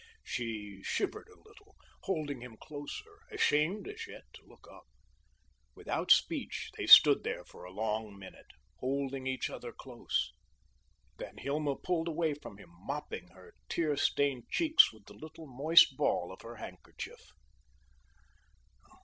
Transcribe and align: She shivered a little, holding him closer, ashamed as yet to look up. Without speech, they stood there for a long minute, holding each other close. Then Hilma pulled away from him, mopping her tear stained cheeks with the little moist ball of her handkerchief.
She 0.23 0.81
shivered 0.81 1.27
a 1.29 1.47
little, 1.47 1.75
holding 2.05 2.41
him 2.41 2.57
closer, 2.57 3.19
ashamed 3.29 3.87
as 3.87 4.07
yet 4.07 4.23
to 4.33 4.43
look 4.47 4.67
up. 4.67 4.87
Without 5.75 6.09
speech, 6.09 6.71
they 6.75 6.87
stood 6.87 7.23
there 7.23 7.45
for 7.45 7.65
a 7.65 7.71
long 7.71 8.17
minute, 8.17 8.47
holding 8.79 9.27
each 9.27 9.47
other 9.51 9.71
close. 9.71 10.31
Then 11.19 11.37
Hilma 11.37 11.75
pulled 11.75 12.07
away 12.07 12.33
from 12.33 12.57
him, 12.57 12.71
mopping 12.79 13.27
her 13.27 13.53
tear 13.69 13.95
stained 13.95 14.49
cheeks 14.49 14.91
with 14.91 15.05
the 15.05 15.13
little 15.13 15.45
moist 15.45 15.95
ball 15.95 16.33
of 16.33 16.41
her 16.41 16.55
handkerchief. 16.55 17.27